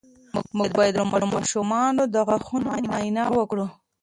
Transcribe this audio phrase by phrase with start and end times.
[0.57, 3.65] موږ باید د خپلو ماشومانو د غاښونو معاینه وکړو.